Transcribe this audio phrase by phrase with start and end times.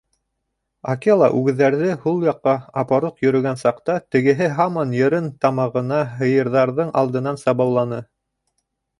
[0.91, 8.01] Акела үгеҙҙәрҙе һул яҡҡа апаруҡ һөргән саҡта тегеһе һаман йырын тамағына һыйырҙарҙың алдынан сабауланы.